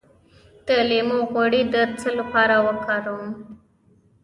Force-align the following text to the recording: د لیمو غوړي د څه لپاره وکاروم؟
د 0.65 0.67
لیمو 0.89 1.19
غوړي 1.31 1.61
د 1.73 1.75
څه 1.99 2.09
لپاره 2.19 2.55
وکاروم؟ 2.67 3.25